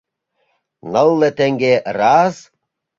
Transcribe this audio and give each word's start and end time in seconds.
—Нылле 0.91 1.29
теҥге, 1.37 1.73
раз! 1.97 2.35